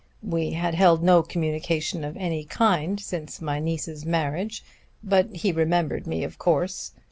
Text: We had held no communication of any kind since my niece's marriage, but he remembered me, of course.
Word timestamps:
We 0.23 0.53
had 0.53 0.73
held 0.73 1.03
no 1.03 1.21
communication 1.21 2.03
of 2.03 2.17
any 2.17 2.43
kind 2.43 2.99
since 2.99 3.39
my 3.39 3.59
niece's 3.59 4.03
marriage, 4.03 4.63
but 5.03 5.29
he 5.35 5.51
remembered 5.51 6.07
me, 6.07 6.23
of 6.23 6.39
course. 6.39 6.93